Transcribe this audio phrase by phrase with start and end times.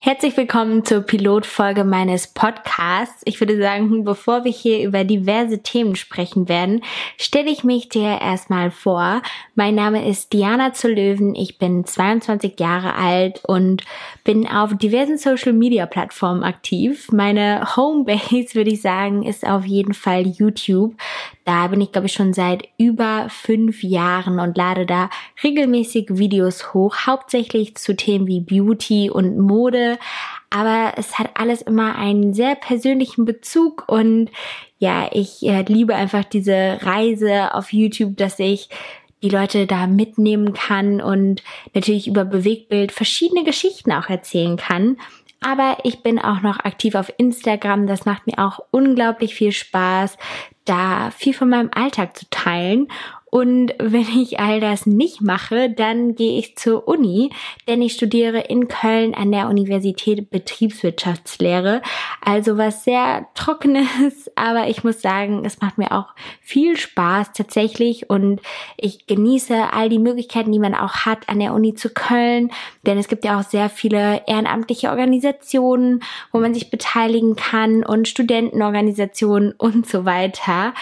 [0.00, 3.22] Herzlich willkommen zur Pilotfolge meines Podcasts.
[3.24, 6.84] Ich würde sagen, bevor wir hier über diverse Themen sprechen werden,
[7.16, 9.22] stelle ich mich dir erstmal vor.
[9.56, 11.34] Mein Name ist Diana zu Löwen.
[11.34, 13.82] Ich bin 22 Jahre alt und
[14.22, 17.10] bin auf diversen Social Media Plattformen aktiv.
[17.10, 20.94] Meine Homebase, würde ich sagen, ist auf jeden Fall YouTube.
[21.48, 25.08] Da bin ich, glaube ich, schon seit über fünf Jahren und lade da
[25.42, 29.98] regelmäßig Videos hoch, hauptsächlich zu Themen wie Beauty und Mode.
[30.50, 34.30] Aber es hat alles immer einen sehr persönlichen Bezug und
[34.78, 38.68] ja, ich äh, liebe einfach diese Reise auf YouTube, dass ich
[39.22, 44.98] die Leute da mitnehmen kann und natürlich über Bewegtbild verschiedene Geschichten auch erzählen kann.
[45.40, 47.86] Aber ich bin auch noch aktiv auf Instagram.
[47.86, 50.16] Das macht mir auch unglaublich viel Spaß
[50.68, 52.88] da viel von meinem Alltag zu teilen.
[53.30, 57.30] Und wenn ich all das nicht mache, dann gehe ich zur Uni,
[57.66, 61.82] denn ich studiere in Köln an der Universität Betriebswirtschaftslehre.
[62.24, 68.08] Also was sehr trockenes, aber ich muss sagen, es macht mir auch viel Spaß tatsächlich
[68.08, 68.40] und
[68.78, 72.50] ich genieße all die Möglichkeiten, die man auch hat an der Uni zu Köln,
[72.86, 78.08] denn es gibt ja auch sehr viele ehrenamtliche Organisationen, wo man sich beteiligen kann und
[78.08, 80.72] Studentenorganisationen und so weiter.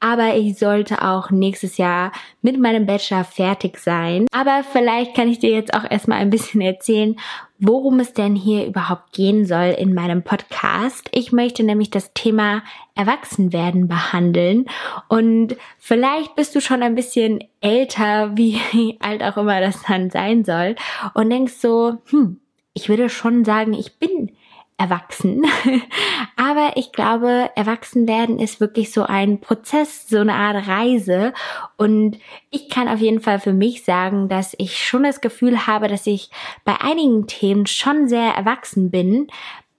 [0.00, 4.26] Aber ich sollte auch nächstes Jahr mit meinem Bachelor fertig sein.
[4.32, 7.16] Aber vielleicht kann ich dir jetzt auch erstmal ein bisschen erzählen,
[7.58, 11.08] worum es denn hier überhaupt gehen soll in meinem Podcast.
[11.12, 12.62] Ich möchte nämlich das Thema
[12.94, 14.66] Erwachsenwerden behandeln.
[15.08, 20.44] Und vielleicht bist du schon ein bisschen älter, wie alt auch immer das dann sein
[20.44, 20.76] soll.
[21.14, 22.40] Und denkst so, hm,
[22.74, 24.35] ich würde schon sagen, ich bin
[24.78, 25.44] erwachsen.
[26.36, 31.32] Aber ich glaube, erwachsen werden ist wirklich so ein Prozess, so eine Art Reise.
[31.76, 32.18] Und
[32.50, 36.06] ich kann auf jeden Fall für mich sagen, dass ich schon das Gefühl habe, dass
[36.06, 36.30] ich
[36.64, 39.28] bei einigen Themen schon sehr erwachsen bin,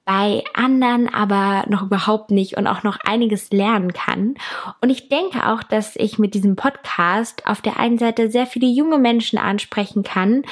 [0.07, 4.35] bei anderen aber noch überhaupt nicht und auch noch einiges lernen kann.
[4.79, 8.67] Und ich denke auch, dass ich mit diesem Podcast auf der einen Seite sehr viele
[8.67, 10.43] junge Menschen ansprechen kann,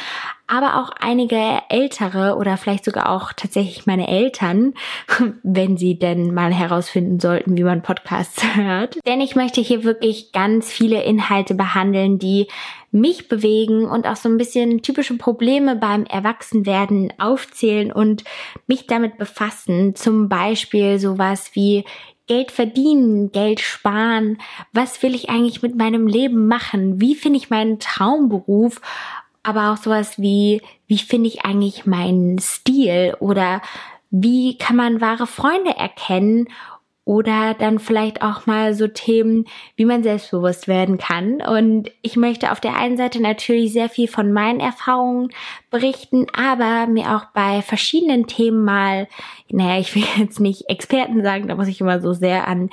[0.47, 4.73] aber auch einige ältere oder vielleicht sogar auch tatsächlich meine Eltern,
[5.43, 8.99] wenn sie denn mal herausfinden sollten, wie man Podcasts hört.
[9.05, 12.47] Denn ich möchte hier wirklich ganz viele Inhalte behandeln, die
[12.91, 18.23] mich bewegen und auch so ein bisschen typische Probleme beim Erwachsenwerden aufzählen und
[18.67, 19.95] mich damit befassen.
[19.95, 21.83] Zum Beispiel sowas wie
[22.27, 24.39] Geld verdienen, Geld sparen.
[24.73, 26.99] Was will ich eigentlich mit meinem Leben machen?
[26.99, 28.81] Wie finde ich meinen Traumberuf?
[29.45, 33.61] Aber auch sowas wie, wie finde ich eigentlich meinen Stil oder
[34.09, 36.47] wie kann man wahre Freunde erkennen
[37.05, 39.45] oder dann vielleicht auch mal so Themen,
[39.75, 41.39] wie man selbstbewusst werden kann.
[41.39, 45.29] Und ich möchte auf der einen Seite natürlich sehr viel von meinen Erfahrungen
[45.69, 49.07] berichten, aber mir auch bei verschiedenen Themen mal,
[49.51, 52.71] naja, ich will jetzt nicht Experten sagen, da muss ich immer so sehr an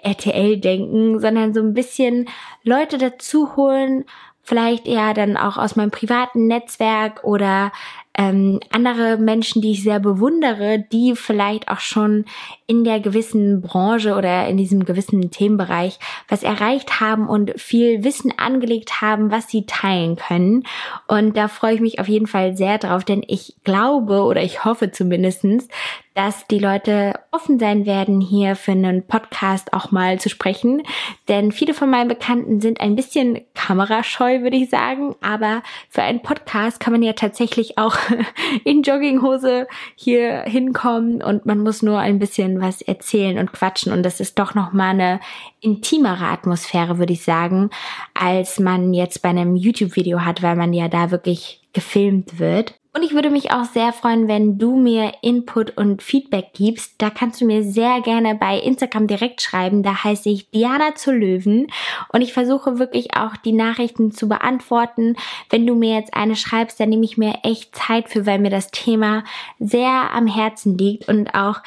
[0.00, 2.28] RTL denken, sondern so ein bisschen
[2.62, 4.04] Leute dazu holen,
[4.42, 7.72] vielleicht eher dann auch aus meinem privaten Netzwerk oder
[8.14, 12.26] ähm, andere Menschen, die ich sehr bewundere, die vielleicht auch schon
[12.66, 15.98] in der gewissen Branche oder in diesem gewissen Themenbereich
[16.28, 20.64] was erreicht haben und viel Wissen angelegt haben, was sie teilen können.
[21.08, 24.64] Und da freue ich mich auf jeden Fall sehr drauf, denn ich glaube oder ich
[24.64, 25.68] hoffe zumindestens,
[26.14, 30.82] dass die Leute offen sein werden, hier für einen Podcast auch mal zu sprechen.
[31.28, 35.14] Denn viele von meinen Bekannten sind ein bisschen kamerascheu, würde ich sagen.
[35.22, 37.96] Aber für einen Podcast kann man ja tatsächlich auch
[38.64, 43.92] in Jogginghose hier hinkommen und man muss nur ein bisschen was erzählen und quatschen.
[43.92, 45.20] Und das ist doch nochmal eine
[45.60, 47.70] intimere Atmosphäre, würde ich sagen,
[48.12, 52.74] als man jetzt bei einem YouTube-Video hat, weil man ja da wirklich gefilmt wird.
[52.94, 56.96] Und ich würde mich auch sehr freuen, wenn du mir Input und Feedback gibst.
[56.98, 59.82] Da kannst du mir sehr gerne bei Instagram direkt schreiben.
[59.82, 61.68] Da heiße ich Diana zu Löwen.
[62.12, 65.16] Und ich versuche wirklich auch die Nachrichten zu beantworten.
[65.48, 68.50] Wenn du mir jetzt eine schreibst, dann nehme ich mir echt Zeit für, weil mir
[68.50, 69.24] das Thema
[69.58, 71.62] sehr am Herzen liegt und auch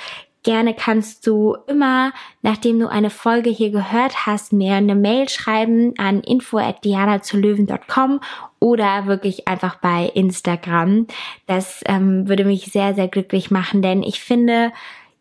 [0.45, 2.11] Gerne kannst du immer,
[2.43, 8.19] nachdem du eine Folge hier gehört hast, mir eine Mail schreiben an info@dianazulöwen.com
[8.65, 11.05] oder wirklich einfach bei Instagram.
[11.45, 14.71] Das ähm, würde mich sehr, sehr glücklich machen, denn ich finde,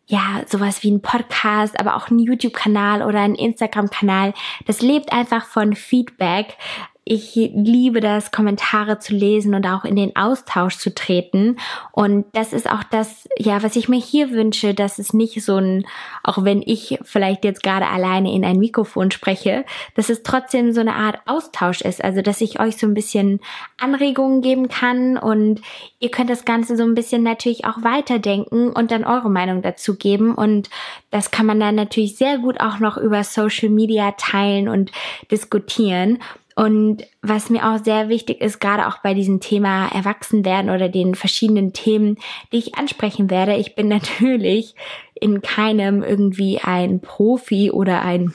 [0.07, 4.33] ja, sowas wie ein Podcast, aber auch ein YouTube-Kanal oder ein Instagram-Kanal,
[4.65, 6.57] das lebt einfach von Feedback
[7.07, 11.57] ich liebe das, Kommentare zu lesen und auch in den Austausch zu treten.
[11.91, 15.57] Und das ist auch das, ja, was ich mir hier wünsche, dass es nicht so
[15.57, 15.85] ein,
[16.23, 20.81] auch wenn ich vielleicht jetzt gerade alleine in ein Mikrofon spreche, dass es trotzdem so
[20.81, 22.03] eine Art Austausch ist.
[22.03, 23.39] Also, dass ich euch so ein bisschen
[23.77, 25.61] Anregungen geben kann und
[25.99, 29.95] ihr könnt das Ganze so ein bisschen natürlich auch weiterdenken und dann eure Meinung dazu
[29.95, 30.33] geben.
[30.33, 30.71] Und
[31.11, 34.91] das kann man dann natürlich sehr gut auch noch über Social Media teilen und
[35.29, 36.17] diskutieren.
[36.55, 41.13] Und was mir auch sehr wichtig ist, gerade auch bei diesem Thema Erwachsenwerden oder den
[41.13, 42.17] verschiedenen Themen,
[42.51, 44.75] die ich ansprechen werde, ich bin natürlich
[45.13, 48.33] in keinem irgendwie ein Profi oder ein,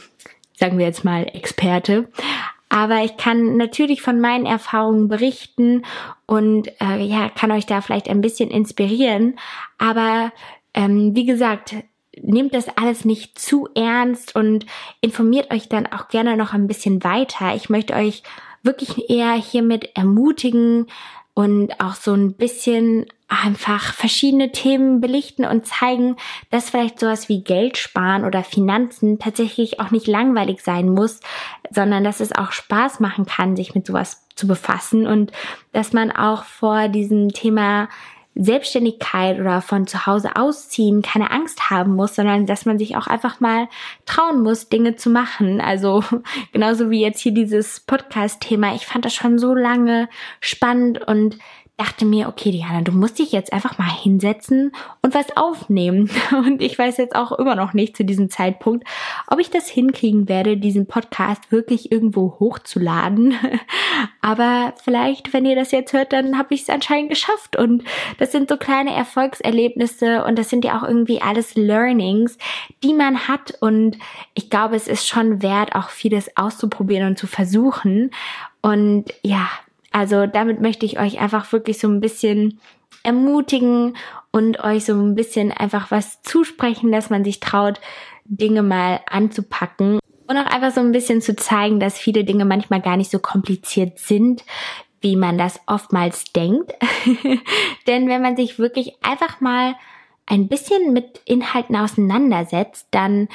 [0.54, 2.08] sagen wir jetzt mal, Experte.
[2.68, 5.84] Aber ich kann natürlich von meinen Erfahrungen berichten
[6.26, 9.38] und äh, ja, kann euch da vielleicht ein bisschen inspirieren.
[9.78, 10.30] Aber
[10.74, 11.74] ähm, wie gesagt,
[12.22, 14.66] nehmt das alles nicht zu ernst und
[15.00, 17.54] informiert euch dann auch gerne noch ein bisschen weiter.
[17.54, 18.22] Ich möchte euch
[18.62, 20.86] wirklich eher hiermit ermutigen
[21.34, 26.16] und auch so ein bisschen einfach verschiedene Themen belichten und zeigen,
[26.50, 31.20] dass vielleicht sowas wie Geld sparen oder Finanzen tatsächlich auch nicht langweilig sein muss,
[31.70, 35.30] sondern dass es auch Spaß machen kann, sich mit sowas zu befassen und
[35.72, 37.88] dass man auch vor diesem Thema
[38.34, 43.06] Selbstständigkeit oder von zu Hause ausziehen keine Angst haben muss, sondern dass man sich auch
[43.06, 43.68] einfach mal
[44.06, 45.60] trauen muss, Dinge zu machen.
[45.60, 46.04] Also
[46.52, 48.74] genauso wie jetzt hier dieses Podcast-Thema.
[48.74, 50.08] Ich fand das schon so lange
[50.40, 51.38] spannend und
[51.80, 56.10] dachte mir, okay, Diana, du musst dich jetzt einfach mal hinsetzen und was aufnehmen.
[56.30, 58.86] Und ich weiß jetzt auch immer noch nicht zu diesem Zeitpunkt,
[59.26, 63.34] ob ich das hinkriegen werde, diesen Podcast wirklich irgendwo hochzuladen.
[64.20, 67.56] Aber vielleicht, wenn ihr das jetzt hört, dann habe ich es anscheinend geschafft.
[67.56, 67.82] Und
[68.18, 72.36] das sind so kleine Erfolgserlebnisse und das sind ja auch irgendwie alles Learnings,
[72.84, 73.54] die man hat.
[73.60, 73.96] Und
[74.34, 78.10] ich glaube, es ist schon wert, auch vieles auszuprobieren und zu versuchen.
[78.60, 79.48] Und ja,
[79.90, 82.60] also damit möchte ich euch einfach wirklich so ein bisschen
[83.02, 83.96] ermutigen
[84.30, 87.80] und euch so ein bisschen einfach was zusprechen, dass man sich traut,
[88.24, 89.98] Dinge mal anzupacken.
[90.26, 93.18] Und auch einfach so ein bisschen zu zeigen, dass viele Dinge manchmal gar nicht so
[93.18, 94.44] kompliziert sind,
[95.00, 96.72] wie man das oftmals denkt.
[97.88, 99.74] Denn wenn man sich wirklich einfach mal
[100.30, 103.28] ein bisschen mit Inhalten auseinandersetzt, dann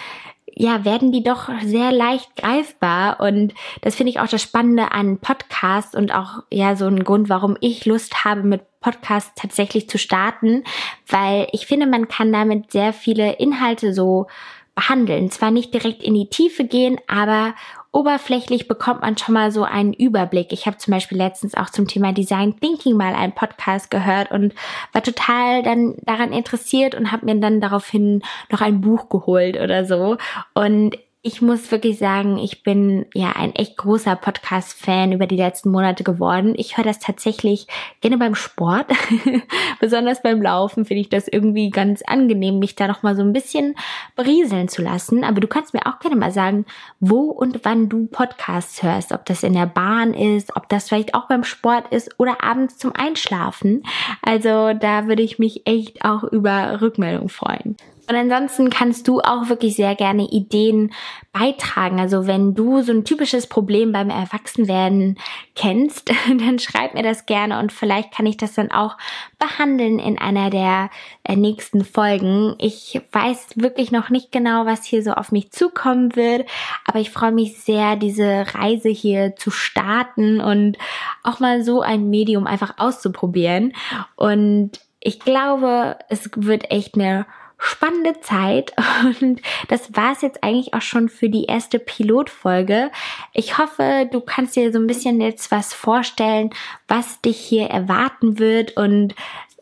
[0.58, 3.20] ja, werden die doch sehr leicht greifbar.
[3.20, 7.28] Und das finde ich auch das Spannende an Podcasts und auch ja so ein Grund,
[7.28, 10.64] warum ich Lust habe, mit Podcasts tatsächlich zu starten,
[11.08, 14.28] weil ich finde, man kann damit sehr viele Inhalte so
[14.76, 15.32] behandeln.
[15.32, 17.56] Zwar nicht direkt in die Tiefe gehen, aber
[17.96, 20.52] oberflächlich bekommt man schon mal so einen Überblick.
[20.52, 24.54] Ich habe zum Beispiel letztens auch zum Thema Design Thinking mal einen Podcast gehört und
[24.92, 28.22] war total dann daran interessiert und habe mir dann daraufhin
[28.52, 30.18] noch ein Buch geholt oder so.
[30.54, 35.72] Und ich muss wirklich sagen, ich bin ja ein echt großer Podcast-Fan über die letzten
[35.72, 36.54] Monate geworden.
[36.56, 37.66] Ich höre das tatsächlich
[38.00, 38.92] gerne beim Sport.
[39.80, 43.74] Besonders beim Laufen finde ich das irgendwie ganz angenehm, mich da nochmal so ein bisschen
[44.16, 45.24] berieseln zu lassen.
[45.24, 46.68] Aber du kannst mir auch gerne mal sagen,
[47.00, 49.12] wo und wann du Podcasts hörst.
[49.12, 52.78] Ob das in der Bahn ist, ob das vielleicht auch beim Sport ist oder abends
[52.78, 53.82] zum Einschlafen.
[54.22, 57.78] Also da würde ich mich echt auch über Rückmeldung freuen.
[58.08, 60.92] Und ansonsten kannst du auch wirklich sehr gerne Ideen
[61.32, 62.00] beitragen.
[62.00, 65.18] Also wenn du so ein typisches Problem beim Erwachsenwerden
[65.56, 68.98] kennst, dann schreib mir das gerne und vielleicht kann ich das dann auch
[69.40, 70.90] behandeln in einer der
[71.24, 72.56] äh, nächsten Folgen.
[72.60, 76.48] Ich weiß wirklich noch nicht genau, was hier so auf mich zukommen wird,
[76.86, 80.78] aber ich freue mich sehr, diese Reise hier zu starten und
[81.24, 83.74] auch mal so ein Medium einfach auszuprobieren.
[84.16, 87.26] Und ich glaube, es wird echt eine
[87.58, 88.74] spannende Zeit
[89.22, 92.92] und das war es jetzt eigentlich auch schon für die erste Pilotfolge.
[93.34, 96.50] Ich hoffe, du kannst dir so ein bisschen jetzt was vorstellen,
[96.88, 99.16] was dich hier erwarten wird und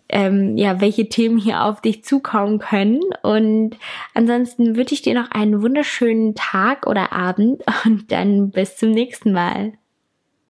[0.09, 3.01] ähm, ja, welche Themen hier auf dich zukommen können.
[3.23, 3.77] Und
[4.13, 9.33] ansonsten wünsche ich dir noch einen wunderschönen Tag oder Abend und dann bis zum nächsten
[9.33, 9.73] Mal.